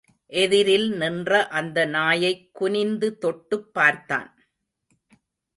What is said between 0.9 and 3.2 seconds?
நின்ற அந்த நாயைக் குனிந்து